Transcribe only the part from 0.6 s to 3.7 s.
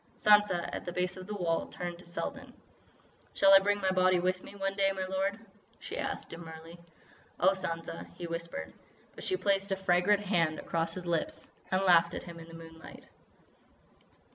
at the base of the wall, turned to Selden. "Shall I